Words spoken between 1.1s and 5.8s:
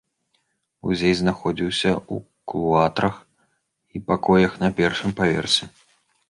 знаходзіўся ў клуатрах і пакоях на першым паверсе.